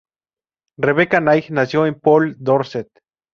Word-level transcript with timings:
Rebecca 0.79 1.19
Night 1.19 1.49
nació 1.51 1.85
en 1.85 1.93
Poole, 1.93 2.33
Dorset. 2.39 2.87